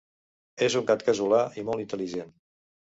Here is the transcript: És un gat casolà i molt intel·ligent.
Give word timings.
És 0.69 0.77
un 0.81 0.89
gat 0.93 1.05
casolà 1.11 1.43
i 1.63 1.69
molt 1.69 1.87
intel·ligent. 1.89 2.39